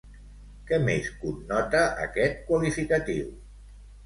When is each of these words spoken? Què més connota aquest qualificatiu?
Què 0.71 0.79
més 0.87 1.09
connota 1.25 1.83
aquest 2.07 2.41
qualificatiu? 2.49 3.31